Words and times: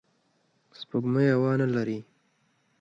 سپوږمۍ 0.79 1.27
هوا 1.33 1.51
نه 1.61 1.67
لري 1.75 1.99